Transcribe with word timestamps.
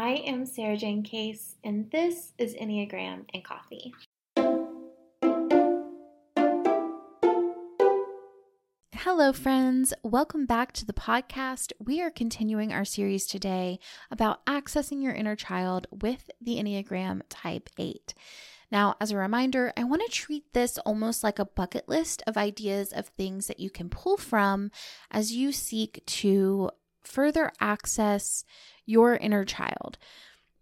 I 0.00 0.22
am 0.28 0.44
Sarajane 0.44 1.04
Case, 1.04 1.56
and 1.64 1.90
this 1.90 2.32
is 2.38 2.54
Enneagram 2.54 3.24
and 3.34 3.42
Coffee. 3.42 3.92
Hello, 8.94 9.32
friends. 9.32 9.92
Welcome 10.04 10.46
back 10.46 10.70
to 10.74 10.86
the 10.86 10.92
podcast. 10.92 11.72
We 11.80 12.00
are 12.00 12.12
continuing 12.12 12.72
our 12.72 12.84
series 12.84 13.26
today 13.26 13.80
about 14.08 14.46
accessing 14.46 15.02
your 15.02 15.14
inner 15.14 15.34
child 15.34 15.88
with 15.90 16.30
the 16.40 16.58
Enneagram 16.58 17.22
Type 17.28 17.68
8. 17.76 18.14
Now, 18.70 18.94
as 19.00 19.10
a 19.10 19.16
reminder, 19.16 19.72
I 19.76 19.82
want 19.82 20.02
to 20.04 20.12
treat 20.12 20.52
this 20.52 20.78
almost 20.78 21.24
like 21.24 21.40
a 21.40 21.44
bucket 21.44 21.88
list 21.88 22.22
of 22.24 22.36
ideas 22.36 22.92
of 22.92 23.08
things 23.08 23.48
that 23.48 23.58
you 23.58 23.68
can 23.68 23.88
pull 23.88 24.16
from 24.16 24.70
as 25.10 25.32
you 25.32 25.50
seek 25.50 26.04
to 26.06 26.70
further 27.08 27.50
access 27.60 28.44
your 28.86 29.16
inner 29.16 29.44
child. 29.44 29.98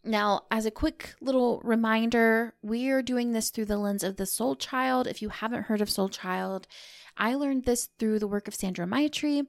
Now, 0.05 0.42
as 0.50 0.64
a 0.64 0.70
quick 0.70 1.14
little 1.20 1.60
reminder, 1.64 2.55
we 2.62 2.91
are 2.91 3.02
doing 3.02 3.33
this 3.33 3.50
through 3.50 3.64
the 3.64 3.77
lens 3.77 4.05
of 4.05 4.16
the 4.16 4.27
soul 4.27 4.55
child. 4.55 5.08
If 5.08 5.20
you 5.20 5.30
haven't 5.30 5.64
heard 5.64 5.80
of 5.80 5.91
soul 5.91 6.08
child, 6.08 6.69
I 7.17 7.34
learned 7.34 7.64
this 7.64 7.89
through 7.98 8.20
the 8.20 8.28
work 8.28 8.47
of 8.47 8.55
Sandra 8.55 8.86
Maitri, 8.86 9.42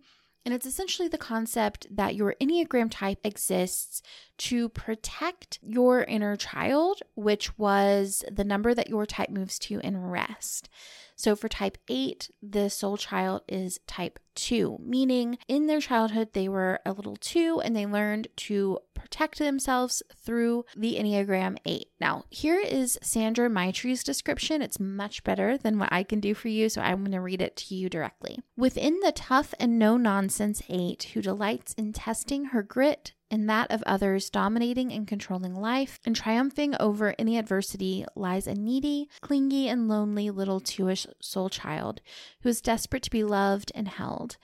and 0.44 0.54
it's 0.54 0.66
essentially 0.66 1.08
the 1.08 1.18
concept 1.18 1.86
that 1.96 2.16
your 2.16 2.34
Enneagram 2.42 2.90
type 2.90 3.20
exists 3.24 4.02
to 4.38 4.70
protect 4.70 5.60
your 5.62 6.04
inner 6.04 6.36
child, 6.36 7.02
which 7.16 7.58
was 7.58 8.24
the 8.32 8.44
number 8.44 8.74
that 8.74 8.90
your 8.90 9.06
type 9.06 9.30
moves 9.30 9.58
to 9.60 9.80
in 9.80 9.98
rest. 9.98 10.70
So 11.16 11.36
for 11.36 11.50
type 11.50 11.80
8, 11.88 12.30
the 12.44 12.70
soul 12.70 12.96
child 12.96 13.42
is 13.48 13.80
type 13.88 14.20
2, 14.36 14.78
meaning 14.84 15.40
in 15.48 15.66
their 15.66 15.82
childhood 15.82 16.34
they 16.34 16.48
were 16.48 16.80
a 16.86 16.92
little 16.92 17.16
2 17.16 17.60
and 17.62 17.76
they 17.76 17.88
learned 17.88 18.28
to 18.36 18.78
protect 18.94 19.40
themselves 19.40 20.04
through 20.16 20.66
the 20.76 20.96
Enneagram 20.96 21.58
8. 21.66 21.88
Now, 22.00 22.26
here 22.30 22.60
is 22.60 23.00
Sandra 23.02 23.50
Maitri's 23.50 24.04
description. 24.04 24.62
It's 24.62 24.80
much 24.80 25.24
better 25.24 25.58
than 25.58 25.80
what 25.80 25.92
I 25.92 26.04
can 26.04 26.20
do 26.20 26.36
for 26.36 26.50
you, 26.50 26.70
so 26.70 26.82
I'm 26.82 27.00
going 27.00 27.12
to 27.14 27.20
read 27.20 27.42
it 27.42 27.56
to 27.58 27.76
you 27.76 27.90
directly. 27.90 28.38
Within 28.56 29.00
the 29.00 29.12
tough 29.12 29.56
and 29.60 29.80
no 29.80 29.98
nonsense 29.98 30.62
8 30.70 31.02
who 31.16 31.24
delights 31.24 31.74
in 31.74 31.94
testing 31.94 32.46
her 32.46 32.62
grit, 32.62 33.14
and 33.30 33.50
that 33.50 33.70
of 33.72 33.84
others 33.86 34.30
dominating 34.30 34.92
and 34.92 35.08
controlling 35.08 35.54
life 35.54 36.00
and 36.06 36.16
triumphing 36.16 36.76
over 36.80 37.16
any 37.18 37.38
adversity 37.38 38.06
lies 38.16 38.48
a 38.48 38.54
needy, 38.54 39.10
clingy, 39.22 39.68
and 39.68 39.88
lonely 39.88 40.30
little 40.30 40.60
two-ish 40.60 41.08
soul 41.22 41.50
child 41.50 42.02
who 42.42 42.50
is 42.50 42.62
desperate 42.62 43.04
to 43.04 43.12
be 43.12 43.24
loved 43.24 43.72
and 43.76 43.88
held. 43.88 44.38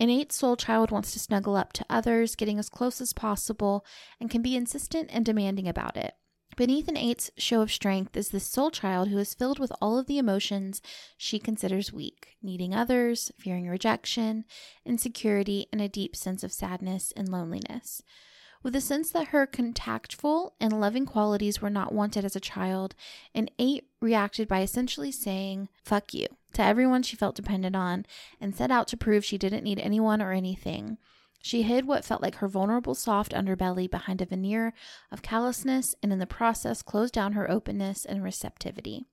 Innate 0.00 0.32
soul 0.32 0.56
child 0.56 0.90
wants 0.90 1.12
to 1.12 1.20
snuggle 1.20 1.54
up 1.54 1.72
to 1.74 1.86
others, 1.88 2.34
getting 2.34 2.58
as 2.58 2.68
close 2.68 3.00
as 3.00 3.12
possible, 3.12 3.84
and 4.20 4.28
can 4.28 4.42
be 4.42 4.56
insistent 4.56 5.08
and 5.12 5.24
demanding 5.24 5.68
about 5.68 5.96
it. 5.96 6.14
Beneath 6.56 6.86
an 6.86 6.96
eight's 6.96 7.32
show 7.36 7.62
of 7.62 7.72
strength 7.72 8.16
is 8.16 8.28
this 8.28 8.46
soul 8.46 8.70
child 8.70 9.08
who 9.08 9.18
is 9.18 9.34
filled 9.34 9.58
with 9.58 9.72
all 9.80 9.98
of 9.98 10.06
the 10.06 10.18
emotions 10.18 10.80
she 11.16 11.40
considers 11.40 11.92
weak, 11.92 12.36
needing 12.42 12.72
others, 12.72 13.32
fearing 13.38 13.68
rejection, 13.68 14.44
insecurity, 14.84 15.66
and 15.72 15.80
a 15.80 15.88
deep 15.88 16.14
sense 16.14 16.44
of 16.44 16.52
sadness 16.52 17.12
and 17.16 17.28
loneliness. 17.28 18.02
With 18.62 18.76
a 18.76 18.80
sense 18.80 19.10
that 19.10 19.28
her 19.28 19.46
contactful 19.46 20.54
and 20.60 20.80
loving 20.80 21.06
qualities 21.06 21.60
were 21.60 21.70
not 21.70 21.92
wanted 21.92 22.24
as 22.24 22.36
a 22.36 22.40
child, 22.40 22.94
an 23.34 23.48
eight 23.58 23.88
reacted 24.00 24.46
by 24.46 24.62
essentially 24.62 25.10
saying, 25.10 25.68
fuck 25.82 26.14
you, 26.14 26.28
to 26.52 26.62
everyone 26.62 27.02
she 27.02 27.16
felt 27.16 27.34
dependent 27.34 27.74
on, 27.74 28.06
and 28.40 28.54
set 28.54 28.70
out 28.70 28.86
to 28.88 28.96
prove 28.96 29.24
she 29.24 29.38
didn't 29.38 29.64
need 29.64 29.80
anyone 29.80 30.22
or 30.22 30.32
anything. 30.32 30.98
She 31.44 31.60
hid 31.60 31.86
what 31.86 32.06
felt 32.06 32.22
like 32.22 32.36
her 32.36 32.48
vulnerable, 32.48 32.94
soft 32.94 33.32
underbelly 33.32 33.86
behind 33.90 34.22
a 34.22 34.24
veneer 34.24 34.72
of 35.12 35.20
callousness 35.20 35.94
and 36.02 36.10
in 36.10 36.18
the 36.18 36.26
process 36.26 36.80
closed 36.80 37.12
down 37.12 37.34
her 37.34 37.50
openness 37.50 38.06
and 38.06 38.24
receptivity. 38.24 39.04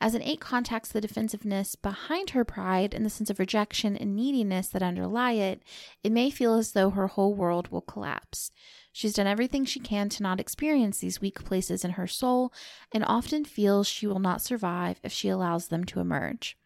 As 0.00 0.14
an 0.14 0.22
eight 0.22 0.38
contacts 0.38 0.92
the 0.92 1.00
defensiveness 1.00 1.74
behind 1.74 2.30
her 2.30 2.44
pride 2.44 2.94
and 2.94 3.04
the 3.04 3.10
sense 3.10 3.30
of 3.30 3.40
rejection 3.40 3.96
and 3.96 4.14
neediness 4.14 4.68
that 4.68 4.80
underlie 4.80 5.32
it, 5.32 5.64
it 6.04 6.12
may 6.12 6.30
feel 6.30 6.54
as 6.54 6.70
though 6.70 6.90
her 6.90 7.08
whole 7.08 7.34
world 7.34 7.66
will 7.72 7.80
collapse. 7.80 8.52
She's 8.92 9.14
done 9.14 9.26
everything 9.26 9.64
she 9.64 9.80
can 9.80 10.08
to 10.10 10.22
not 10.22 10.38
experience 10.38 10.98
these 10.98 11.20
weak 11.20 11.44
places 11.44 11.84
in 11.84 11.92
her 11.92 12.06
soul 12.06 12.52
and 12.92 13.04
often 13.04 13.44
feels 13.44 13.88
she 13.88 14.06
will 14.06 14.20
not 14.20 14.40
survive 14.40 15.00
if 15.02 15.10
she 15.10 15.28
allows 15.28 15.66
them 15.66 15.82
to 15.86 15.98
emerge. 15.98 16.56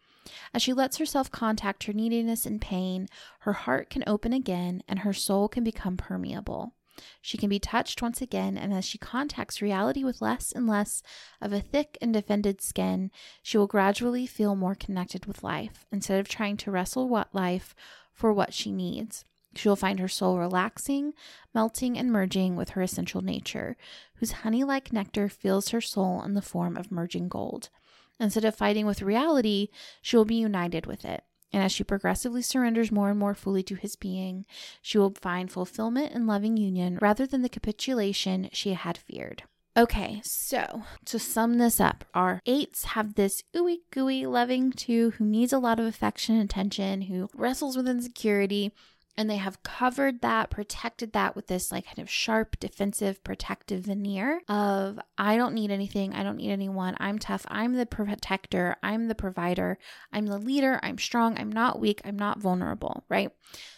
As 0.52 0.62
she 0.62 0.72
lets 0.72 0.98
herself 0.98 1.30
contact 1.30 1.84
her 1.84 1.92
neediness 1.92 2.46
and 2.46 2.60
pain, 2.60 3.08
her 3.40 3.52
heart 3.52 3.90
can 3.90 4.04
open 4.06 4.32
again 4.32 4.82
and 4.88 5.00
her 5.00 5.12
soul 5.12 5.48
can 5.48 5.64
become 5.64 5.96
permeable. 5.96 6.72
She 7.20 7.36
can 7.36 7.48
be 7.48 7.58
touched 7.58 8.02
once 8.02 8.22
again, 8.22 8.56
and 8.56 8.72
as 8.72 8.84
she 8.84 8.98
contacts 8.98 9.60
reality 9.60 10.04
with 10.04 10.22
less 10.22 10.52
and 10.52 10.66
less 10.66 11.02
of 11.40 11.52
a 11.52 11.60
thick 11.60 11.98
and 12.00 12.12
defended 12.12 12.60
skin, 12.62 13.10
she 13.42 13.58
will 13.58 13.66
gradually 13.66 14.26
feel 14.26 14.54
more 14.54 14.76
connected 14.76 15.26
with 15.26 15.42
life 15.42 15.86
instead 15.90 16.20
of 16.20 16.28
trying 16.28 16.56
to 16.58 16.70
wrestle 16.70 17.08
what 17.08 17.34
life 17.34 17.74
for 18.12 18.32
what 18.32 18.54
she 18.54 18.70
needs. 18.70 19.24
She 19.56 19.68
will 19.68 19.76
find 19.76 20.00
her 20.00 20.08
soul 20.08 20.38
relaxing, 20.38 21.14
melting, 21.54 21.98
and 21.98 22.10
merging 22.10 22.56
with 22.56 22.70
her 22.70 22.82
essential 22.82 23.22
nature, 23.22 23.76
whose 24.16 24.32
honey 24.32 24.64
like 24.64 24.92
nectar 24.92 25.28
fills 25.28 25.70
her 25.70 25.80
soul 25.80 26.22
in 26.22 26.34
the 26.34 26.42
form 26.42 26.76
of 26.76 26.90
merging 26.90 27.28
gold. 27.28 27.70
Instead 28.20 28.44
of 28.44 28.54
fighting 28.54 28.86
with 28.86 29.02
reality, 29.02 29.68
she 30.00 30.16
will 30.16 30.24
be 30.24 30.36
united 30.36 30.86
with 30.86 31.04
it. 31.04 31.24
And 31.52 31.62
as 31.62 31.70
she 31.70 31.84
progressively 31.84 32.42
surrenders 32.42 32.90
more 32.90 33.10
and 33.10 33.18
more 33.18 33.34
fully 33.34 33.62
to 33.64 33.76
his 33.76 33.94
being, 33.94 34.44
she 34.82 34.98
will 34.98 35.14
find 35.20 35.50
fulfillment 35.50 36.12
and 36.12 36.26
loving 36.26 36.56
union 36.56 36.98
rather 37.00 37.26
than 37.26 37.42
the 37.42 37.48
capitulation 37.48 38.48
she 38.52 38.72
had 38.72 38.98
feared. 38.98 39.44
Okay, 39.76 40.20
so 40.24 40.84
to 41.04 41.18
sum 41.18 41.58
this 41.58 41.80
up, 41.80 42.04
our 42.14 42.40
eights 42.46 42.84
have 42.84 43.14
this 43.14 43.42
ooey 43.56 43.78
gooey 43.90 44.24
loving 44.24 44.70
two 44.70 45.10
who 45.12 45.24
needs 45.24 45.52
a 45.52 45.58
lot 45.58 45.80
of 45.80 45.86
affection 45.86 46.36
and 46.36 46.44
attention, 46.44 47.02
who 47.02 47.28
wrestles 47.34 47.76
with 47.76 47.88
insecurity, 47.88 48.72
and 49.16 49.30
they 49.30 49.36
have 49.36 49.62
covered 49.62 50.20
that, 50.22 50.50
protected 50.50 51.12
that 51.12 51.36
with 51.36 51.46
this 51.46 51.70
like 51.70 51.86
kind 51.86 51.98
of 51.98 52.10
sharp, 52.10 52.58
defensive, 52.58 53.22
protective 53.22 53.82
veneer 53.82 54.40
of 54.48 54.98
I 55.16 55.36
don't 55.36 55.54
need 55.54 55.70
anything, 55.70 56.14
I 56.14 56.22
don't 56.22 56.36
need 56.36 56.50
anyone, 56.50 56.96
I'm 56.98 57.18
tough, 57.18 57.46
I'm 57.48 57.74
the 57.74 57.86
protector, 57.86 58.76
I'm 58.82 59.08
the 59.08 59.14
provider, 59.14 59.78
I'm 60.12 60.26
the 60.26 60.38
leader, 60.38 60.80
I'm 60.82 60.98
strong, 60.98 61.38
I'm 61.38 61.52
not 61.52 61.80
weak, 61.80 62.00
I'm 62.04 62.16
not 62.18 62.40
vulnerable, 62.40 63.04
right? 63.08 63.30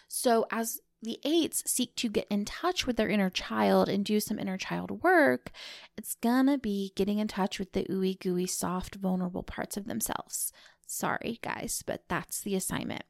So 0.09 0.47
as 0.51 0.81
the 1.03 1.19
eights 1.25 1.63
seek 1.71 1.95
to 1.97 2.09
get 2.09 2.27
in 2.31 2.45
touch 2.45 2.87
with 2.87 2.97
their 2.97 3.09
inner 3.09 3.31
child 3.31 3.89
and 3.89 4.05
do 4.05 4.19
some 4.19 4.39
inner 4.39 4.57
child 4.57 5.03
work, 5.03 5.51
it's 5.97 6.17
gonna 6.17 6.57
be 6.57 6.93
getting 6.97 7.19
in 7.19 7.29
touch 7.29 7.59
with 7.59 7.73
the 7.73 7.85
ooey 7.85 8.19
gooey, 8.19 8.47
soft, 8.47 8.95
vulnerable 8.95 9.43
parts 9.43 9.77
of 9.77 9.87
themselves. 9.87 10.53
Sorry, 10.87 11.41
guys, 11.43 11.83
but 11.85 12.05
that's 12.09 12.41
the 12.41 12.55
assignment. 12.55 13.03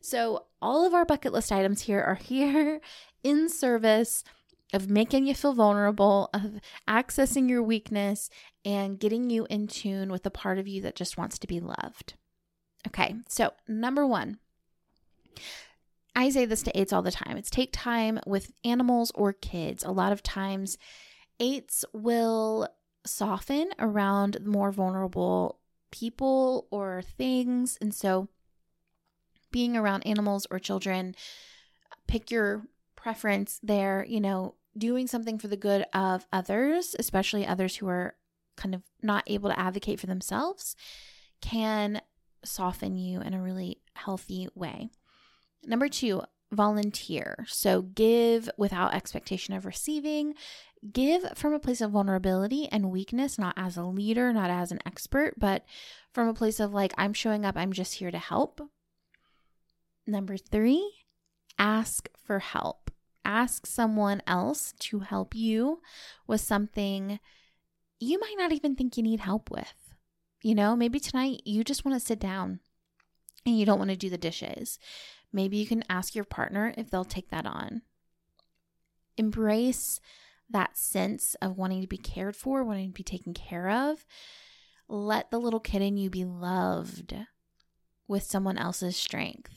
So, 0.00 0.46
all 0.62 0.86
of 0.86 0.94
our 0.94 1.04
bucket 1.04 1.32
list 1.32 1.52
items 1.52 1.82
here 1.82 2.00
are 2.00 2.14
here 2.22 2.80
in 3.22 3.48
service 3.48 4.24
of 4.72 4.88
making 4.88 5.26
you 5.26 5.34
feel 5.34 5.52
vulnerable, 5.52 6.30
of 6.32 6.60
accessing 6.88 7.48
your 7.48 7.62
weakness, 7.62 8.30
and 8.64 9.00
getting 9.00 9.30
you 9.30 9.46
in 9.50 9.66
tune 9.66 10.10
with 10.10 10.22
the 10.22 10.30
part 10.30 10.58
of 10.58 10.68
you 10.68 10.80
that 10.82 10.94
just 10.94 11.18
wants 11.18 11.38
to 11.38 11.46
be 11.46 11.60
loved. 11.60 12.14
Okay, 12.86 13.16
so 13.28 13.52
number 13.68 14.06
one, 14.06 14.38
I 16.14 16.30
say 16.30 16.44
this 16.44 16.62
to 16.62 16.78
eights 16.78 16.92
all 16.92 17.02
the 17.02 17.10
time 17.10 17.36
it's 17.36 17.50
take 17.50 17.70
time 17.72 18.20
with 18.26 18.52
animals 18.64 19.12
or 19.14 19.32
kids. 19.32 19.84
A 19.84 19.90
lot 19.90 20.12
of 20.12 20.22
times, 20.22 20.78
eights 21.38 21.84
will 21.92 22.68
soften 23.04 23.70
around 23.78 24.44
more 24.44 24.70
vulnerable 24.70 25.58
people 25.90 26.66
or 26.70 27.02
things. 27.02 27.78
And 27.80 27.94
so, 27.94 28.28
being 29.50 29.76
around 29.76 30.06
animals 30.06 30.46
or 30.50 30.58
children, 30.58 31.14
pick 32.06 32.30
your 32.30 32.64
preference 32.96 33.58
there, 33.62 34.04
you 34.08 34.20
know, 34.20 34.54
doing 34.76 35.06
something 35.06 35.38
for 35.38 35.48
the 35.48 35.56
good 35.56 35.84
of 35.92 36.26
others, 36.32 36.94
especially 36.98 37.46
others 37.46 37.76
who 37.76 37.88
are 37.88 38.14
kind 38.56 38.74
of 38.74 38.82
not 39.02 39.24
able 39.26 39.50
to 39.50 39.58
advocate 39.58 39.98
for 39.98 40.06
themselves, 40.06 40.76
can 41.40 42.00
soften 42.44 42.96
you 42.96 43.20
in 43.20 43.34
a 43.34 43.42
really 43.42 43.80
healthy 43.94 44.48
way. 44.54 44.88
Number 45.64 45.88
two, 45.88 46.22
volunteer. 46.52 47.44
So 47.48 47.82
give 47.82 48.50
without 48.56 48.94
expectation 48.94 49.54
of 49.54 49.66
receiving. 49.66 50.34
Give 50.92 51.22
from 51.34 51.52
a 51.52 51.58
place 51.58 51.80
of 51.80 51.90
vulnerability 51.90 52.68
and 52.70 52.90
weakness, 52.90 53.38
not 53.38 53.54
as 53.56 53.76
a 53.76 53.84
leader, 53.84 54.32
not 54.32 54.50
as 54.50 54.72
an 54.72 54.80
expert, 54.86 55.34
but 55.38 55.64
from 56.12 56.28
a 56.28 56.34
place 56.34 56.58
of 56.58 56.72
like, 56.72 56.92
I'm 56.96 57.12
showing 57.12 57.44
up, 57.44 57.56
I'm 57.56 57.72
just 57.72 57.94
here 57.94 58.10
to 58.10 58.18
help. 58.18 58.60
Number 60.06 60.36
three, 60.36 61.04
ask 61.58 62.08
for 62.24 62.38
help. 62.38 62.90
Ask 63.24 63.66
someone 63.66 64.22
else 64.26 64.72
to 64.80 65.00
help 65.00 65.34
you 65.34 65.80
with 66.26 66.40
something 66.40 67.20
you 68.00 68.18
might 68.18 68.36
not 68.38 68.52
even 68.52 68.74
think 68.74 68.96
you 68.96 69.02
need 69.02 69.20
help 69.20 69.50
with. 69.50 69.94
You 70.42 70.54
know, 70.54 70.74
maybe 70.74 70.98
tonight 70.98 71.42
you 71.44 71.62
just 71.62 71.84
want 71.84 72.00
to 72.00 72.04
sit 72.04 72.18
down 72.18 72.60
and 73.44 73.58
you 73.58 73.66
don't 73.66 73.78
want 73.78 73.90
to 73.90 73.96
do 73.96 74.08
the 74.08 74.18
dishes. 74.18 74.78
Maybe 75.32 75.58
you 75.58 75.66
can 75.66 75.84
ask 75.88 76.14
your 76.14 76.24
partner 76.24 76.74
if 76.76 76.90
they'll 76.90 77.04
take 77.04 77.30
that 77.30 77.46
on. 77.46 77.82
Embrace 79.16 80.00
that 80.48 80.76
sense 80.76 81.36
of 81.42 81.56
wanting 81.56 81.82
to 81.82 81.86
be 81.86 81.98
cared 81.98 82.34
for, 82.34 82.64
wanting 82.64 82.88
to 82.88 82.94
be 82.94 83.04
taken 83.04 83.34
care 83.34 83.68
of. 83.68 84.04
Let 84.88 85.30
the 85.30 85.38
little 85.38 85.60
kid 85.60 85.82
in 85.82 85.96
you 85.96 86.10
be 86.10 86.24
loved 86.24 87.14
with 88.08 88.22
someone 88.22 88.58
else's 88.58 88.96
strength. 88.96 89.52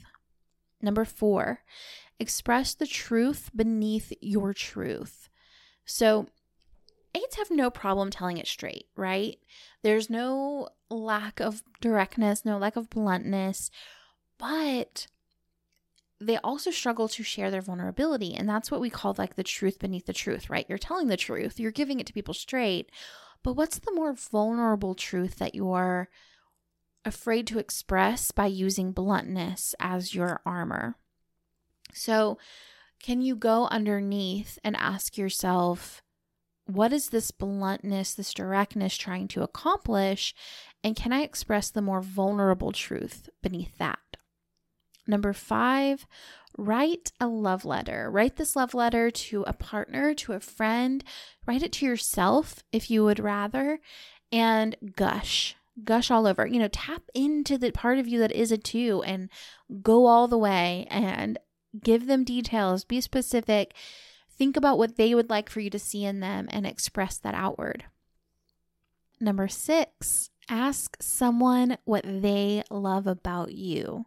Number 0.83 1.05
four, 1.05 1.61
express 2.19 2.75
the 2.75 2.85
truth 2.85 3.49
beneath 3.55 4.11
your 4.21 4.53
truth. 4.53 5.29
So, 5.85 6.27
eights 7.15 7.37
have 7.37 7.49
no 7.49 7.69
problem 7.69 8.09
telling 8.09 8.37
it 8.37 8.47
straight, 8.47 8.87
right? 8.95 9.37
There's 9.81 10.09
no 10.09 10.69
lack 10.89 11.39
of 11.39 11.63
directness, 11.81 12.43
no 12.45 12.57
lack 12.57 12.75
of 12.75 12.89
bluntness, 12.89 13.71
but 14.37 15.07
they 16.19 16.37
also 16.37 16.71
struggle 16.71 17.07
to 17.07 17.23
share 17.23 17.49
their 17.49 17.61
vulnerability. 17.61 18.33
And 18.33 18.47
that's 18.47 18.69
what 18.69 18.81
we 18.81 18.89
call 18.89 19.15
like 19.17 19.35
the 19.35 19.43
truth 19.43 19.79
beneath 19.79 20.05
the 20.05 20.13
truth, 20.13 20.49
right? 20.49 20.65
You're 20.67 20.77
telling 20.77 21.07
the 21.07 21.17
truth, 21.17 21.59
you're 21.59 21.71
giving 21.71 21.99
it 21.99 22.07
to 22.07 22.13
people 22.13 22.33
straight. 22.33 22.91
But 23.41 23.53
what's 23.53 23.79
the 23.79 23.93
more 23.93 24.13
vulnerable 24.13 24.95
truth 24.95 25.37
that 25.37 25.55
you're 25.55 26.09
afraid 27.05 27.47
to 27.47 27.59
express 27.59 28.31
by 28.31 28.45
using 28.45 28.91
bluntness 28.91 29.75
as 29.79 30.15
your 30.15 30.41
armor? 30.45 30.95
So, 31.93 32.37
can 33.01 33.21
you 33.21 33.35
go 33.35 33.67
underneath 33.67 34.57
and 34.63 34.75
ask 34.77 35.17
yourself, 35.17 36.01
what 36.65 36.93
is 36.93 37.09
this 37.09 37.31
bluntness, 37.31 38.13
this 38.13 38.33
directness 38.33 38.95
trying 38.95 39.27
to 39.29 39.43
accomplish? 39.43 40.33
And 40.83 40.95
can 40.95 41.11
I 41.11 41.21
express 41.21 41.69
the 41.69 41.81
more 41.81 42.01
vulnerable 42.01 42.71
truth 42.71 43.29
beneath 43.41 43.77
that? 43.77 43.99
Number 45.05 45.33
five, 45.33 46.07
write 46.57 47.11
a 47.19 47.27
love 47.27 47.65
letter. 47.65 48.09
Write 48.09 48.37
this 48.37 48.55
love 48.55 48.73
letter 48.73 49.11
to 49.11 49.43
a 49.43 49.53
partner, 49.53 50.13
to 50.15 50.33
a 50.33 50.39
friend. 50.39 51.03
Write 51.45 51.63
it 51.63 51.73
to 51.73 51.85
yourself 51.85 52.63
if 52.71 52.89
you 52.89 53.03
would 53.03 53.19
rather, 53.19 53.79
and 54.31 54.77
gush. 54.95 55.57
Gush 55.83 56.11
all 56.11 56.27
over. 56.27 56.45
You 56.45 56.59
know, 56.59 56.67
tap 56.67 57.03
into 57.13 57.57
the 57.57 57.71
part 57.71 57.99
of 57.99 58.07
you 58.07 58.19
that 58.19 58.31
is 58.31 58.51
a 58.51 58.57
two 58.57 59.01
and 59.05 59.29
go 59.81 60.05
all 60.05 60.27
the 60.27 60.37
way 60.37 60.87
and 60.89 61.39
give 61.81 62.05
them 62.05 62.23
details. 62.23 62.85
Be 62.85 63.01
specific. 63.01 63.73
Think 64.29 64.57
about 64.57 64.77
what 64.77 64.97
they 64.97 65.15
would 65.15 65.29
like 65.29 65.49
for 65.49 65.59
you 65.59 65.69
to 65.69 65.79
see 65.79 66.03
in 66.05 66.19
them 66.19 66.47
and 66.51 66.65
express 66.65 67.17
that 67.19 67.35
outward. 67.35 67.85
Number 69.19 69.47
six, 69.47 70.29
ask 70.49 70.97
someone 71.01 71.77
what 71.85 72.03
they 72.03 72.63
love 72.69 73.07
about 73.07 73.53
you. 73.53 74.05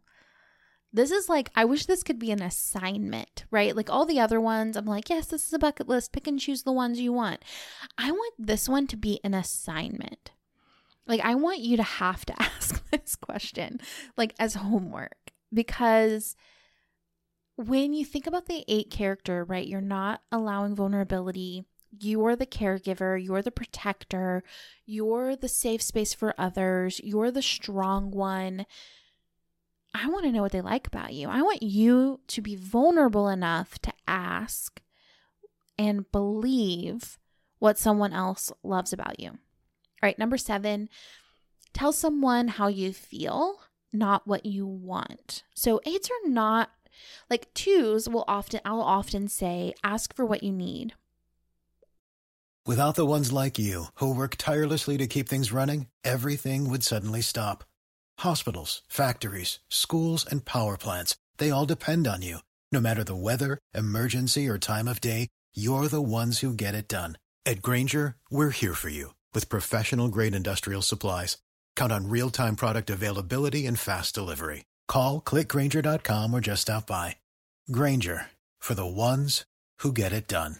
This 0.93 1.11
is 1.11 1.29
like, 1.29 1.51
I 1.55 1.65
wish 1.65 1.87
this 1.87 2.03
could 2.03 2.19
be 2.19 2.31
an 2.31 2.43
assignment, 2.43 3.45
right? 3.51 3.77
Like 3.77 3.91
all 3.91 4.07
the 4.07 4.21
other 4.21 4.41
ones, 4.41 4.77
I'm 4.77 4.87
like, 4.87 5.11
yes, 5.11 5.27
this 5.27 5.47
is 5.47 5.53
a 5.53 5.59
bucket 5.59 5.89
list. 5.89 6.13
Pick 6.13 6.27
and 6.27 6.41
choose 6.41 6.63
the 6.63 6.73
ones 6.73 7.01
you 7.01 7.13
want. 7.13 7.45
I 7.99 8.13
want 8.13 8.35
this 8.39 8.69
one 8.69 8.87
to 8.89 8.97
be 8.97 9.21
an 9.23 9.35
assignment. 9.35 10.31
Like, 11.07 11.21
I 11.21 11.35
want 11.35 11.61
you 11.61 11.77
to 11.77 11.83
have 11.83 12.25
to 12.27 12.35
ask 12.43 12.89
this 12.91 13.17
question, 13.17 13.81
like 14.17 14.35
as 14.39 14.55
homework, 14.55 15.33
because 15.53 16.37
when 17.57 17.93
you 17.95 18.05
think 18.05 18.27
about 18.27 18.47
the 18.47 18.65
eight 18.69 18.91
character, 18.91 19.45
right, 19.45 19.67
you're 19.67 19.81
not 19.81 20.23
allowing 20.31 20.75
vulnerability. 20.75 21.65
You're 21.99 22.37
the 22.37 22.45
caregiver, 22.45 23.23
you're 23.23 23.41
the 23.41 23.51
protector, 23.51 24.43
you're 24.85 25.35
the 25.35 25.49
safe 25.49 25.81
space 25.81 26.13
for 26.13 26.35
others, 26.37 27.01
you're 27.03 27.31
the 27.31 27.41
strong 27.41 28.11
one 28.11 28.67
I 29.99 30.09
want 30.09 30.25
to 30.25 30.33
know 30.33 30.43
what 30.43 30.53
they 30.53 30.61
like 30.61 30.87
about 30.87 31.15
you. 31.15 31.29
I 31.29 31.41
want 31.41 31.63
you 31.63 32.21
to 32.27 32.43
be 32.43 32.55
vulnerable 32.55 33.29
enough 33.29 33.79
to 33.81 33.93
ask 34.07 34.83
and 35.79 36.11
believe 36.13 37.19
what 37.61 37.79
someone 37.79 38.13
else 38.13 38.53
loves 38.63 38.93
about 38.93 39.19
you. 39.19 39.39
All 40.03 40.07
right, 40.09 40.19
number 40.19 40.37
seven, 40.37 40.89
tell 41.73 41.93
someone 41.93 42.49
how 42.49 42.69
you 42.69 42.93
feel, 42.93 43.61
not 43.93 44.27
what 44.27 44.47
you 44.47 44.67
want. 44.67 45.43
So, 45.55 45.81
eights 45.87 46.11
are 46.11 46.29
not 46.29 46.71
like 47.29 47.53
twos 47.55 48.09
will 48.09 48.25
often, 48.27 48.61
I'll 48.65 48.81
often 48.81 49.29
say, 49.29 49.75
ask 49.85 50.15
for 50.15 50.25
what 50.25 50.43
you 50.43 50.53
need. 50.53 50.95
Without 52.67 52.95
the 52.97 53.07
ones 53.07 53.33
like 53.33 53.59
you 53.59 53.87
who 53.97 54.15
work 54.15 54.37
tirelessly 54.37 54.97
to 54.99 55.07
keep 55.07 55.29
things 55.29 55.53
running, 55.53 55.87
everything 56.05 56.69
would 56.69 56.83
suddenly 56.83 57.21
stop 57.21 57.65
Hospitals, 58.21 58.83
factories, 58.89 59.61
schools, 59.69 60.25
and 60.25 60.45
power 60.45 60.77
plants, 60.77 61.17
they 61.37 61.51
all 61.51 61.67
depend 61.67 62.07
on 62.07 62.23
you. 62.23 62.39
No 62.73 62.81
matter 62.81 63.05
the 63.05 63.15
weather, 63.15 63.59
emergency, 63.75 64.49
or 64.49 64.59
time 64.59 64.89
of 64.89 65.01
day, 65.01 65.29
you're 65.55 65.89
the 65.89 66.03
ones 66.03 66.41
who 66.41 66.53
get 66.53 66.75
it 66.75 66.89
done. 66.89 67.19
At 67.45 67.63
Grainger, 67.63 68.17
we're 68.31 68.51
here 68.51 68.75
for 68.75 68.89
you 68.89 69.13
with 69.37 69.49
professional 69.49 70.09
grade 70.09 70.35
industrial 70.35 70.83
supplies. 70.83 71.37
Count 71.77 71.93
on 71.93 72.09
real 72.09 72.31
time 72.31 72.57
product 72.57 72.91
availability 72.91 73.67
and 73.67 73.79
fast 73.79 74.17
delivery. 74.17 74.65
Call 74.89 75.21
clickgrainger.com 75.21 76.35
or 76.35 76.41
just 76.41 76.63
stop 76.63 76.89
by. 76.89 77.19
Grainger 77.71 78.27
for 78.59 78.75
the 78.75 78.93
ones 79.09 79.45
who 79.83 79.93
get 79.93 80.13
it 80.13 80.27
done. 80.27 80.57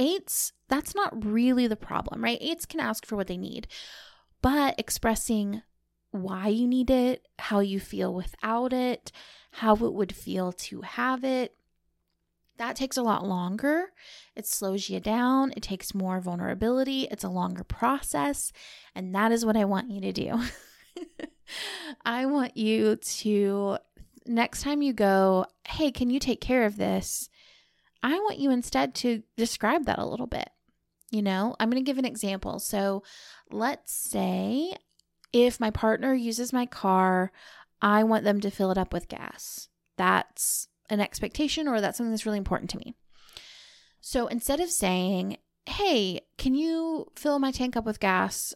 Eights, 0.00 0.52
that's 0.68 0.92
not 0.92 1.24
really 1.24 1.68
the 1.68 1.76
problem, 1.76 2.24
right? 2.24 2.38
Eights 2.40 2.66
can 2.66 2.80
ask 2.80 3.06
for 3.06 3.14
what 3.14 3.28
they 3.28 3.36
need 3.36 3.68
but 4.44 4.74
expressing 4.78 5.62
why 6.10 6.48
you 6.48 6.68
need 6.68 6.90
it, 6.90 7.26
how 7.38 7.60
you 7.60 7.80
feel 7.80 8.12
without 8.12 8.74
it, 8.74 9.10
how 9.52 9.74
it 9.74 9.94
would 9.94 10.14
feel 10.14 10.52
to 10.52 10.82
have 10.82 11.24
it. 11.24 11.54
That 12.56 12.76
takes 12.76 12.96
a 12.96 13.02
lot 13.02 13.26
longer. 13.26 13.86
It 14.36 14.46
slows 14.46 14.88
you 14.88 15.00
down. 15.00 15.52
It 15.56 15.62
takes 15.62 15.94
more 15.94 16.20
vulnerability. 16.20 17.08
It's 17.10 17.24
a 17.24 17.28
longer 17.28 17.64
process. 17.64 18.52
And 18.94 19.14
that 19.14 19.32
is 19.32 19.44
what 19.44 19.56
I 19.56 19.64
want 19.64 19.90
you 19.90 20.00
to 20.00 20.12
do. 20.12 20.40
I 22.04 22.26
want 22.26 22.56
you 22.56 22.96
to, 22.96 23.78
next 24.26 24.62
time 24.62 24.82
you 24.82 24.92
go, 24.92 25.46
hey, 25.66 25.90
can 25.90 26.10
you 26.10 26.20
take 26.20 26.40
care 26.40 26.64
of 26.64 26.76
this? 26.76 27.28
I 28.02 28.18
want 28.20 28.38
you 28.38 28.50
instead 28.50 28.94
to 28.96 29.22
describe 29.36 29.86
that 29.86 29.98
a 29.98 30.06
little 30.06 30.26
bit. 30.26 30.50
You 31.10 31.22
know, 31.22 31.56
I'm 31.58 31.70
going 31.70 31.82
to 31.82 31.88
give 31.88 31.98
an 31.98 32.04
example. 32.04 32.58
So 32.58 33.02
let's 33.50 33.92
say 33.92 34.74
if 35.32 35.58
my 35.58 35.70
partner 35.70 36.14
uses 36.14 36.52
my 36.52 36.66
car, 36.66 37.32
I 37.82 38.04
want 38.04 38.24
them 38.24 38.40
to 38.40 38.50
fill 38.50 38.70
it 38.70 38.78
up 38.78 38.92
with 38.92 39.08
gas. 39.08 39.68
That's 39.96 40.68
an 40.90 41.00
expectation 41.00 41.68
or 41.68 41.80
that's 41.80 41.96
something 41.96 42.10
that's 42.10 42.26
really 42.26 42.38
important 42.38 42.70
to 42.70 42.78
me. 42.78 42.94
So 44.00 44.26
instead 44.26 44.60
of 44.60 44.70
saying, 44.70 45.38
hey, 45.66 46.20
can 46.36 46.54
you 46.54 47.10
fill 47.16 47.38
my 47.38 47.50
tank 47.50 47.76
up 47.76 47.84
with 47.84 48.00
gas 48.00 48.54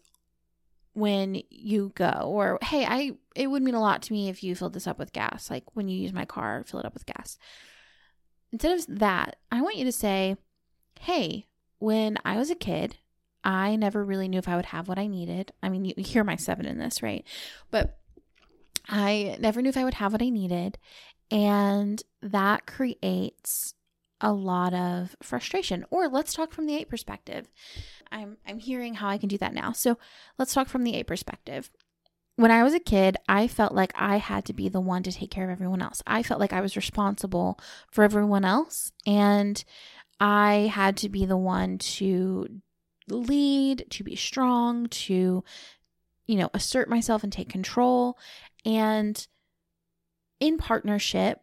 when 0.93 1.41
you 1.49 1.93
go? 1.95 2.25
Or 2.27 2.59
hey, 2.63 2.85
I 2.85 3.13
it 3.35 3.47
would 3.47 3.63
mean 3.63 3.75
a 3.75 3.81
lot 3.81 4.03
to 4.03 4.13
me 4.13 4.29
if 4.29 4.43
you 4.43 4.55
filled 4.55 4.75
this 4.75 4.87
up 4.87 4.99
with 4.99 5.13
gas, 5.13 5.51
like 5.51 5.65
when 5.75 5.89
you 5.89 5.99
use 5.99 6.13
my 6.13 6.25
car, 6.25 6.65
fill 6.67 6.81
it 6.81 6.87
up 6.87 6.95
with 6.95 7.07
gas. 7.07 7.39
Instead 8.53 8.79
of 8.79 8.99
that, 8.99 9.37
I 9.51 9.63
want 9.63 9.77
you 9.77 9.85
to 9.85 9.93
say, 9.93 10.37
hey, 11.01 11.47
when 11.79 12.19
I 12.25 12.37
was 12.37 12.51
a 12.51 12.55
kid, 12.55 12.97
I 13.45 13.77
never 13.77 14.05
really 14.05 14.29
knew 14.29 14.39
if 14.39 14.49
I 14.49 14.57
would 14.57 14.67
have 14.67 14.89
what 14.89 14.99
I 14.99 15.07
needed. 15.07 15.53
I 15.63 15.69
mean, 15.69 15.85
you 15.85 15.95
hear 15.99 16.25
my 16.25 16.37
seven 16.37 16.67
in 16.67 16.79
this, 16.79 17.03
right? 17.03 17.25
But 17.71 17.99
I 18.89 19.37
never 19.39 19.63
knew 19.63 19.69
if 19.69 19.77
I 19.77 19.85
would 19.85 19.95
have 19.95 20.13
what 20.13 20.23
I 20.23 20.31
needed. 20.31 20.79
And 21.31 22.03
that 22.23 22.67
creates 22.67 23.75
a 24.21 24.33
lot 24.33 24.75
of 24.75 25.17
frustration. 25.23 25.85
Or 25.91 26.09
let's 26.09 26.33
talk 26.33 26.53
from 26.53 26.67
the 26.67 26.75
eight 26.75 26.89
perspective. 26.89 27.49
I'm 28.11 28.39
I'm 28.47 28.59
hearing 28.59 28.95
how 28.95 29.09
I 29.09 29.19
can 29.19 29.29
do 29.29 29.39
that 29.39 29.55
now. 29.55 29.73
So 29.73 29.99
let's 30.39 30.55
talk 30.55 30.69
from 30.69 30.85
the 30.85 30.95
eight 30.95 31.07
perspective. 31.07 31.71
When 32.37 32.51
I 32.53 32.63
was 32.63 32.73
a 32.73 32.81
kid, 32.81 33.17
I 33.29 33.49
felt 33.49 33.75
like 33.75 33.93
I 33.97 34.19
had 34.19 34.45
to 34.45 34.53
be 34.53 34.69
the 34.69 34.81
one 34.81 35.03
to 35.03 35.13
take 35.13 35.31
care 35.31 35.45
of 35.45 35.51
everyone 35.51 35.83
else. 35.83 36.03
I 36.07 36.23
felt 36.23 36.41
like 36.41 36.53
I 36.53 36.61
was 36.61 36.77
responsible 36.77 37.59
for 37.91 38.05
everyone 38.05 38.45
else. 38.45 38.93
And 39.05 39.63
I 40.21 40.71
had 40.73 40.97
to 40.99 41.09
be 41.09 41.27
the 41.27 41.37
one 41.37 41.79
to 41.79 42.61
lead, 43.09 43.87
to 43.91 44.05
be 44.05 44.15
strong, 44.15 44.87
to, 44.89 45.43
you 46.27 46.37
know, 46.37 46.51
assert 46.55 46.89
myself 46.89 47.25
and 47.25 47.33
take 47.33 47.49
control. 47.49 48.17
And 48.65 49.27
in 50.41 50.59
partnership, 50.59 51.41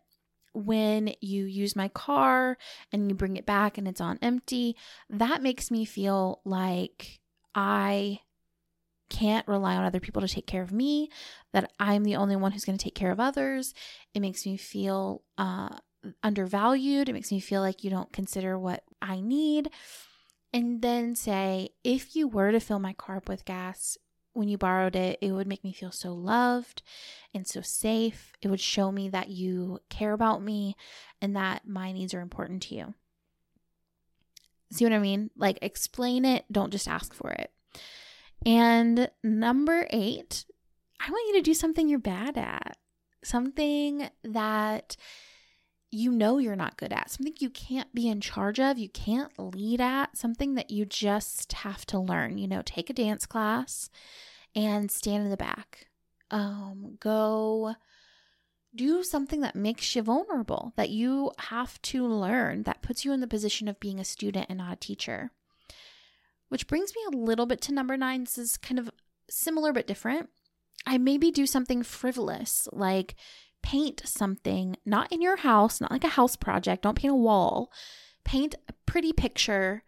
when 0.54 1.14
you 1.20 1.46
use 1.46 1.75
my 1.75 1.90
car 1.90 2.58
and 2.92 3.10
you 3.10 3.16
bring 3.16 3.36
it 3.36 3.46
back 3.46 3.78
and 3.78 3.88
it's 3.88 4.00
on 4.00 4.18
empty, 4.22 4.75
that 5.10 5.44
makes 5.44 5.70
me 5.70 5.84
feel 5.84 6.40
like 6.46 7.20
I 7.54 8.20
can't 9.10 9.48
rely 9.48 9.75
on 9.75 9.84
other 9.84 10.00
people 10.00 10.22
to 10.22 10.28
take 10.28 10.48
care 10.48 10.64
of 10.64 10.72
me, 10.72 11.10
that 11.54 11.72
I'm 11.80 12.04
the 12.04 12.16
only 12.16 12.36
one 12.36 12.52
who's 12.52 12.66
going 12.66 12.78
to 12.78 12.84
take 12.84 12.96
care 12.96 13.12
of 13.12 13.20
others. 13.20 13.74
It 14.14 14.22
makes 14.22 14.46
me 14.46 14.58
feel 14.58 15.24
uh, 15.38 15.78
undervalued. 16.24 17.10
It 17.10 17.14
makes 17.14 17.32
me 17.32 17.40
feel 17.40 17.62
like 17.62 17.84
you 17.84 17.90
don't 17.90 18.12
consider 18.14 18.58
what 18.58 18.84
I 19.02 19.20
need. 19.20 19.70
And 20.54 20.82
then 20.82 21.16
say, 21.16 21.70
if 21.84 22.16
you 22.16 22.28
were 22.28 22.52
to 22.52 22.60
fill 22.60 22.80
my 22.80 22.94
car 22.94 23.18
up 23.18 23.28
with 23.28 23.46
gas 23.46 23.98
when 24.36 24.50
you 24.50 24.58
borrowed 24.58 24.96
it, 24.96 25.18
it 25.22 25.32
would 25.32 25.48
make 25.48 25.63
me 25.63 25.72
feel 25.72 25.92
so 25.92 26.13
loved 26.13 26.82
and 27.34 27.48
so 27.48 27.62
safe. 27.62 28.34
It 28.42 28.50
would 28.50 28.60
show 28.60 28.92
me 28.92 29.10
that 29.10 29.30
you 29.30 29.80
care 29.89 30.13
about 30.13 30.44
me 30.44 30.75
and 31.22 31.36
that 31.36 31.68
my 31.68 31.92
needs 31.92 32.13
are 32.13 32.20
important 32.20 32.62
to 32.63 32.75
you. 32.75 32.94
See 34.72 34.84
what 34.84 34.94
I 34.94 35.00
mean? 35.00 35.30
Like, 35.38 35.60
explain 35.62 36.25
it, 36.25 36.44
don't 36.51 36.72
just 36.72 36.88
ask 36.88 37.13
for 37.13 37.32
it. 37.32 37.51
And 38.46 39.10
number 39.24 39.88
eight, 39.89 40.46
I 41.00 41.10
want 41.10 41.27
you 41.27 41.36
to 41.36 41.42
do 41.42 41.54
something 41.54 41.88
you're 41.88 42.00
bad 42.00 42.38
at, 42.38 42.77
something 43.24 44.10
that 44.24 44.98
you 45.96 46.12
know 46.12 46.38
you're 46.38 46.56
not 46.56 46.78
good 46.78 46.92
at, 46.92 47.10
something 47.10 47.34
you 47.40 47.50
can't 47.50 47.94
be 47.96 48.10
in 48.10 48.20
charge 48.20 48.60
of, 48.60 48.78
you 48.78 48.90
can't 48.90 49.32
lead 49.38 49.80
at, 49.80 50.18
something 50.18 50.56
that 50.56 50.70
you 50.70 50.86
just 50.86 51.54
have 51.54 51.86
to 51.88 51.98
learn. 51.98 52.38
You 52.38 52.48
know, 52.48 52.62
take 52.64 52.90
a 52.90 52.94
dance 52.94 53.25
class 53.25 53.90
and 54.54 54.92
stand 54.92 55.24
in 55.24 55.30
the 55.30 55.38
back. 55.38 55.88
Um, 56.30 56.98
go 57.00 57.75
do 58.75 59.04
something 59.04 59.40
that 59.40 59.56
makes 59.56 59.96
you 59.96 60.02
vulnerable, 60.02 60.74
that 60.75 60.90
you 60.90 61.32
have 61.38 61.82
to 61.84 62.06
learn, 62.06 62.64
that 62.64 62.82
puts 62.82 63.06
you 63.06 63.14
in 63.14 63.22
the 63.22 63.28
position 63.28 63.70
of 63.70 63.80
being 63.80 64.00
a 64.00 64.06
student 64.06 64.48
and 64.50 64.58
not 64.58 64.74
a 64.74 64.75
teacher. 64.75 65.32
Which 66.50 66.68
brings 66.68 66.94
me 66.94 67.02
a 67.08 67.18
little 67.18 67.46
bit 67.46 67.62
to 67.62 67.74
number 67.74 67.96
nine. 67.96 68.25
This 68.25 68.38
is 68.38 68.58
kind 68.58 68.80
of 68.80 68.92
similar 69.30 69.72
but 69.72 69.88
different. 69.88 70.30
I 70.86 70.98
maybe 70.98 71.32
do 71.32 71.48
something 71.48 71.84
frivolous, 71.84 72.68
like 72.72 73.16
paint 73.65 74.03
something, 74.05 74.77
not 74.86 75.12
in 75.12 75.24
your 75.24 75.38
house, 75.38 75.81
not 75.81 75.89
like 75.89 76.03
a 76.03 76.10
house 76.10 76.36
project. 76.36 76.84
Don't 76.84 77.00
paint 77.00 77.12
a 77.12 77.15
wall. 77.15 77.72
Paint 78.24 78.53
a 78.69 78.74
pretty 78.86 79.12
picture 79.12 79.84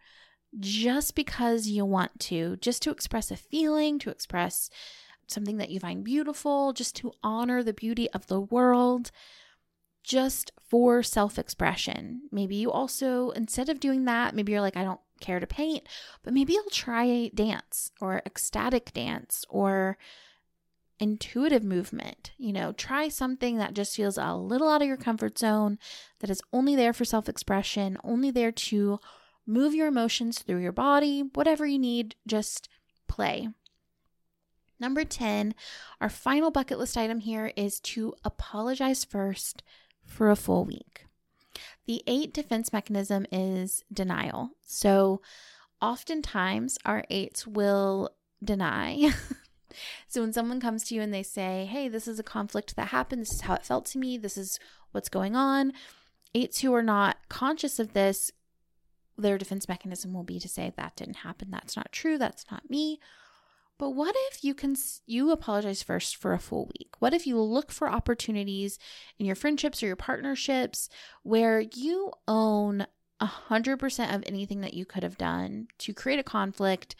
just 0.58 1.14
because 1.14 1.68
you 1.68 1.84
want 1.84 2.18
to, 2.18 2.56
just 2.56 2.82
to 2.82 2.90
express 2.90 3.30
a 3.30 3.36
feeling, 3.36 4.00
to 4.00 4.10
express 4.10 4.68
something 5.28 5.58
that 5.58 5.70
you 5.70 5.78
find 5.78 6.02
beautiful, 6.02 6.72
just 6.72 6.96
to 6.96 7.12
honor 7.22 7.62
the 7.62 7.72
beauty 7.72 8.10
of 8.10 8.26
the 8.26 8.40
world, 8.40 9.12
just 10.02 10.50
for 10.68 11.04
self 11.04 11.38
expression. 11.38 12.22
Maybe 12.32 12.56
you 12.56 12.72
also, 12.72 13.30
instead 13.30 13.68
of 13.68 13.78
doing 13.78 14.06
that, 14.06 14.34
maybe 14.34 14.50
you're 14.50 14.60
like, 14.60 14.76
I 14.76 14.82
don't 14.82 15.00
care 15.20 15.38
to 15.38 15.46
paint, 15.46 15.86
but 16.24 16.34
maybe 16.34 16.54
you'll 16.54 16.64
try 16.72 17.30
dance 17.32 17.92
or 18.00 18.22
ecstatic 18.26 18.92
dance 18.92 19.44
or 19.48 19.98
intuitive 21.00 21.64
movement. 21.64 22.32
You 22.38 22.52
know, 22.52 22.72
try 22.72 23.08
something 23.08 23.58
that 23.58 23.74
just 23.74 23.94
feels 23.94 24.18
a 24.18 24.34
little 24.34 24.68
out 24.68 24.82
of 24.82 24.88
your 24.88 24.96
comfort 24.96 25.38
zone, 25.38 25.78
that 26.20 26.30
is 26.30 26.42
only 26.52 26.74
there 26.76 26.92
for 26.92 27.04
self 27.04 27.28
expression, 27.28 27.98
only 28.04 28.30
there 28.30 28.52
to 28.52 28.98
move 29.46 29.74
your 29.74 29.86
emotions 29.86 30.40
through 30.40 30.60
your 30.60 30.72
body, 30.72 31.22
whatever 31.34 31.66
you 31.66 31.78
need, 31.78 32.14
just 32.26 32.68
play. 33.06 33.48
Number 34.80 35.04
10, 35.04 35.54
our 36.00 36.08
final 36.08 36.50
bucket 36.50 36.78
list 36.78 36.96
item 36.96 37.20
here 37.20 37.52
is 37.56 37.80
to 37.80 38.14
apologize 38.24 39.04
first 39.04 39.62
for 40.04 40.30
a 40.30 40.36
full 40.36 40.64
week. 40.64 41.06
The 41.86 42.02
eight 42.06 42.32
defense 42.32 42.72
mechanism 42.72 43.26
is 43.32 43.82
denial. 43.92 44.50
So 44.64 45.20
oftentimes 45.80 46.78
our 46.84 47.04
eights 47.10 47.46
will 47.46 48.10
deny 48.44 49.10
So 50.06 50.20
when 50.20 50.32
someone 50.32 50.60
comes 50.60 50.84
to 50.84 50.94
you 50.94 51.02
and 51.02 51.12
they 51.12 51.22
say, 51.22 51.68
Hey, 51.70 51.88
this 51.88 52.08
is 52.08 52.18
a 52.18 52.24
conflict 52.24 52.76
that 52.76 52.88
happened, 52.88 53.22
this 53.22 53.32
is 53.32 53.40
how 53.42 53.54
it 53.54 53.64
felt 53.64 53.86
to 53.86 53.98
me, 53.98 54.18
this 54.18 54.36
is 54.36 54.58
what's 54.92 55.08
going 55.08 55.36
on, 55.36 55.72
eights 56.34 56.60
who 56.60 56.74
are 56.74 56.82
not 56.82 57.16
conscious 57.28 57.78
of 57.78 57.92
this, 57.92 58.30
their 59.16 59.38
defense 59.38 59.68
mechanism 59.68 60.12
will 60.12 60.22
be 60.24 60.38
to 60.40 60.48
say, 60.48 60.72
That 60.76 60.96
didn't 60.96 61.16
happen, 61.16 61.50
that's 61.50 61.76
not 61.76 61.92
true, 61.92 62.18
that's 62.18 62.44
not 62.50 62.70
me. 62.70 63.00
But 63.78 63.90
what 63.90 64.16
if 64.30 64.42
you 64.42 64.54
can 64.54 64.74
you 65.06 65.30
apologize 65.30 65.84
first 65.84 66.16
for 66.16 66.32
a 66.32 66.38
full 66.38 66.66
week? 66.66 66.94
What 66.98 67.14
if 67.14 67.26
you 67.26 67.40
look 67.40 67.70
for 67.70 67.88
opportunities 67.88 68.76
in 69.18 69.26
your 69.26 69.36
friendships 69.36 69.82
or 69.82 69.86
your 69.86 69.96
partnerships 69.96 70.88
where 71.22 71.60
you 71.60 72.12
own 72.26 72.86
100% 73.20 74.14
of 74.14 74.22
anything 74.26 74.60
that 74.62 74.74
you 74.74 74.84
could 74.84 75.04
have 75.04 75.18
done 75.18 75.68
to 75.78 75.94
create 75.94 76.18
a 76.18 76.24
conflict 76.24 76.96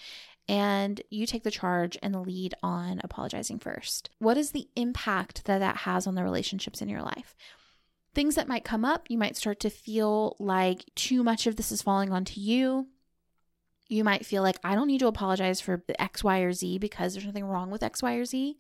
and 0.49 1.03
you 1.11 1.27
take 1.27 1.43
the 1.43 1.51
charge 1.51 1.99
and 2.03 2.15
the 2.15 2.21
lead 2.21 2.55
on 2.63 3.01
apologizing 3.05 3.59
first. 3.59 4.09
What 4.19 4.39
is 4.39 4.53
the 4.53 4.69
impact 4.77 5.45
that 5.45 5.59
that 5.59 5.79
has 5.79 6.07
on 6.07 6.15
the 6.15 6.23
relationships 6.23 6.81
in 6.81 6.89
your 6.89 7.03
life? 7.03 7.37
Things 8.15 8.35
that 8.37 8.49
might 8.49 8.65
come 8.65 8.85
up, 8.85 9.11
you 9.11 9.19
might 9.19 9.37
start 9.37 9.61
to 9.61 9.71
feel 9.71 10.37
like 10.39 10.85
too 10.95 11.23
much 11.23 11.47
of 11.47 11.57
this 11.57 11.71
is 11.71 11.83
falling 11.83 12.11
onto 12.11 12.41
you. 12.41 12.87
You 13.89 14.05
might 14.05 14.27
feel 14.27 14.43
like, 14.43 14.59
I 14.65 14.75
don't 14.75 14.87
need 14.87 15.01
to 15.01 15.07
apologize 15.07 15.61
for 15.61 15.83
X, 15.99 16.25
Y, 16.25 16.39
or 16.41 16.53
Z 16.53 16.79
because 16.79 17.13
there's 17.13 17.27
nothing 17.27 17.45
wrong 17.45 17.71
with 17.71 17.83
X, 17.83 18.03
Y, 18.03 18.15
or 18.15 18.25
Z. 18.25 18.57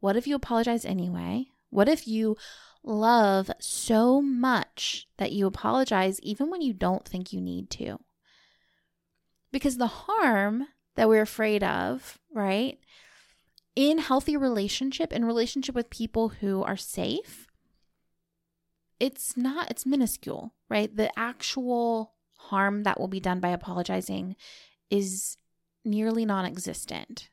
What 0.00 0.16
if 0.16 0.26
you 0.26 0.36
apologize 0.36 0.84
anyway? 0.84 1.46
What 1.70 1.88
if 1.88 2.06
you 2.06 2.36
love 2.84 3.50
so 3.58 4.22
much 4.22 5.08
that 5.16 5.32
you 5.32 5.46
apologize 5.46 6.20
even 6.22 6.50
when 6.50 6.60
you 6.60 6.72
don't 6.72 7.06
think 7.06 7.32
you 7.32 7.40
need 7.40 7.70
to? 7.70 7.98
Because 9.50 9.76
the 9.76 9.86
harm 9.86 10.66
that 10.96 11.08
we're 11.08 11.22
afraid 11.22 11.62
of, 11.62 12.18
right? 12.32 12.78
In 13.76 13.98
healthy 13.98 14.36
relationship, 14.36 15.12
in 15.12 15.24
relationship 15.24 15.74
with 15.74 15.90
people 15.90 16.28
who 16.28 16.62
are 16.62 16.76
safe, 16.76 17.48
it's 19.00 19.36
not, 19.36 19.70
it's 19.70 19.84
minuscule, 19.84 20.54
right? 20.68 20.94
The 20.94 21.10
actual 21.18 22.14
harm 22.36 22.84
that 22.84 23.00
will 23.00 23.08
be 23.08 23.20
done 23.20 23.40
by 23.40 23.48
apologizing 23.48 24.36
is 24.90 25.36
nearly 25.84 26.24
non 26.24 26.44
existent. 26.44 27.30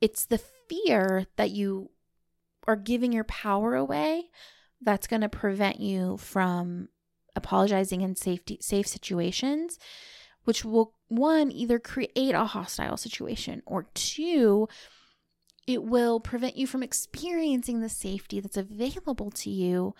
It's 0.00 0.26
the 0.26 0.40
fear 0.68 1.26
that 1.36 1.50
you 1.50 1.90
are 2.66 2.76
giving 2.76 3.12
your 3.12 3.24
power 3.24 3.74
away 3.74 4.24
that's 4.80 5.06
going 5.06 5.22
to 5.22 5.28
prevent 5.28 5.80
you 5.80 6.16
from 6.18 6.88
apologizing 7.36 8.02
in 8.02 8.14
safety 8.14 8.58
safe 8.60 8.86
situations 8.86 9.78
which 10.44 10.64
will 10.64 10.94
one 11.08 11.50
either 11.50 11.78
create 11.78 12.34
a 12.34 12.44
hostile 12.44 12.96
situation 12.96 13.62
or 13.66 13.86
two 13.94 14.68
it 15.66 15.82
will 15.82 16.20
prevent 16.20 16.56
you 16.56 16.66
from 16.66 16.82
experiencing 16.82 17.80
the 17.80 17.88
safety 17.88 18.40
that's 18.40 18.56
available 18.56 19.30
to 19.30 19.50
you 19.50 19.94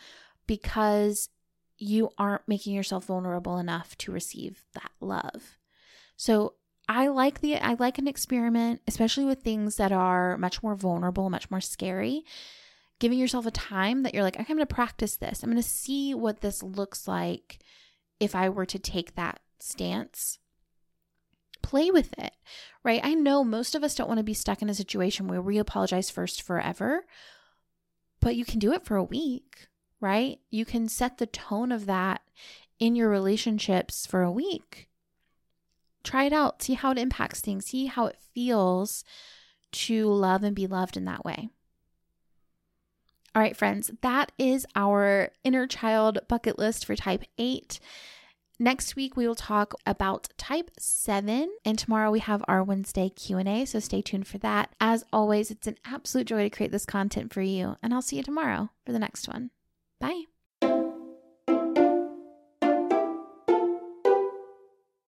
because 0.47 1.31
you 1.79 2.11
aren't 2.19 2.47
making 2.47 2.75
yourself 2.75 3.07
vulnerable 3.07 3.59
enough 3.59 3.97
to 3.99 4.13
receive 4.13 4.65
that 4.75 4.91
love. 5.01 5.57
So 6.17 6.55
I 6.89 7.09
like 7.09 7.41
the 7.41 7.57
I 7.57 7.75
like 7.79 7.99
an 7.99 8.07
experiment, 8.07 8.83
especially 8.87 9.25
with 9.25 9.43
things 9.43 9.77
that 9.77 9.91
are 9.91 10.37
much 10.37 10.63
more 10.63 10.75
vulnerable, 10.75 11.31
much 11.31 11.51
more 11.51 11.61
scary. 11.61 12.25
Giving 13.01 13.19
yourself 13.19 13.47
a 13.47 13.51
time 13.51 14.03
that 14.03 14.15
you're 14.15 14.23
like, 14.23 14.37
okay, 14.37 14.47
I'm 14.49 14.57
going 14.57 14.67
to 14.67 14.75
practice 14.75 15.17
this. 15.17 15.43
I'm 15.43 15.51
going 15.51 15.61
to 15.61 15.69
see 15.69 16.15
what 16.15 16.41
this 16.41 16.63
looks 16.63 17.09
like 17.09 17.59
if 18.21 18.35
I 18.35 18.49
were 18.49 18.67
to 18.67 18.79
take 18.79 19.17
that 19.17 19.41
stance 19.59 20.39
play 21.65 21.91
with 21.91 22.17
it, 22.19 22.35
right? 22.85 23.01
I 23.03 23.15
know 23.15 23.43
most 23.43 23.75
of 23.75 23.83
us 23.83 23.95
don't 23.95 24.07
want 24.09 24.19
to 24.19 24.25
be 24.25 24.35
stuck 24.35 24.61
in 24.61 24.69
a 24.69 24.75
situation 24.75 25.27
where 25.27 25.41
we 25.41 25.59
apologize 25.59 26.11
first 26.11 26.43
forever, 26.43 27.07
but 28.21 28.37
you 28.37 28.45
can 28.45 28.59
do 28.59 28.73
it 28.73 28.85
for 28.85 28.97
a 28.97 29.03
week, 29.03 29.67
right? 30.01 30.39
You 30.51 30.65
can 30.65 30.89
set 30.89 31.19
the 31.19 31.27
tone 31.27 31.73
of 31.73 31.87
that 31.87 32.21
in 32.79 32.95
your 32.95 33.09
relationships 33.09 34.07
for 34.07 34.23
a 34.23 34.31
week. 34.31 34.89
Try 36.03 36.25
it 36.25 36.35
out, 36.35 36.63
see 36.63 36.75
how 36.75 36.91
it 36.93 36.99
impacts 36.99 37.41
things, 37.41 37.67
see 37.67 37.87
how 37.87 38.07
it 38.07 38.19
feels 38.35 39.03
to 39.73 40.07
love 40.07 40.45
and 40.45 40.55
be 40.55 40.67
loved 40.67 40.99
in 40.99 41.07
that 41.07 41.25
way. 41.25 41.49
All 43.35 43.43
right, 43.43 43.57
friends, 43.57 43.91
that 44.03 44.31
is 44.39 44.67
our 44.77 45.31
inner 45.43 45.67
child 45.67 46.19
bucket 46.29 46.59
list 46.59 46.85
for 46.85 46.95
type 46.95 47.25
8. 47.37 47.81
Next 48.59 48.95
week 48.95 49.17
we 49.17 49.27
will 49.27 49.35
talk 49.35 49.75
about 49.85 50.29
type 50.39 50.71
7 50.79 51.51
and 51.65 51.79
tomorrow 51.79 52.11
we 52.11 52.21
have 52.21 52.45
our 52.47 52.63
Wednesday 52.63 53.09
Q&A, 53.09 53.65
so 53.65 53.81
stay 53.81 54.01
tuned 54.01 54.29
for 54.29 54.39
that. 54.39 54.73
As 54.81 55.05
always, 55.13 55.51
it's 55.51 55.67
an 55.67 55.77
absolute 55.85 56.29
joy 56.29 56.45
to 56.45 56.51
create 56.51 56.71
this 56.71 56.87
content 56.87 57.33
for 57.33 57.43
you, 57.43 57.77
and 57.83 57.93
I'll 57.93 58.03
see 58.03 58.17
you 58.17 58.23
tomorrow 58.23 58.71
for 58.87 58.93
the 58.93 59.01
next 59.01 59.27
one. 59.27 59.51
Bye. 60.01 60.25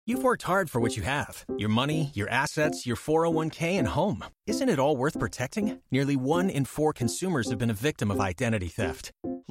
You've 0.05 0.24
worked 0.24 0.43
hard 0.43 0.69
for 0.69 0.81
what 0.81 0.98
you 0.98 1.03
have 1.03 1.45
your 1.57 1.69
money, 1.69 2.12
your 2.13 2.29
assets, 2.29 2.86
your 2.86 2.95
401k, 2.95 3.79
and 3.79 3.88
home. 3.88 4.24
Isn't 4.45 4.69
it 4.69 4.77
all 4.77 4.98
worth 4.98 5.17
protecting? 5.17 5.79
Nearly 5.89 6.15
one 6.15 6.50
in 6.50 6.65
four 6.65 6.93
consumers 6.93 7.50
have 7.50 7.57
been 7.57 7.69
a 7.71 7.74
victim 7.89 8.12
of 8.12 8.19
identity 8.19 8.67
theft. 8.67 9.12